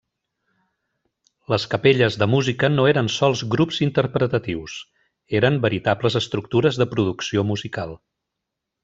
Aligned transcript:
Les 1.53 1.65
capelles 1.73 2.15
de 2.21 2.27
música 2.31 2.69
no 2.75 2.85
eren 2.91 3.11
sols 3.15 3.43
grups 3.55 3.77
interpretatius; 3.87 4.79
eren 5.41 5.61
veritables 5.67 6.19
estructures 6.21 6.81
de 6.83 6.89
producció 6.95 7.45
musical. 7.51 7.95